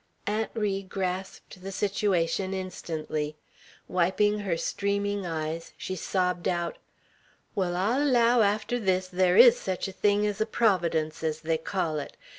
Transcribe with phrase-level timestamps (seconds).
[0.25, 3.37] Aunt Ri grasped the situation instantly.
[3.87, 6.79] Wiping her streaming eyes, she sobbed out:
[7.53, 11.59] "Wall, I'll allow, arter this, thar is sech a thing ez a Providence, ez they
[11.59, 12.17] call it.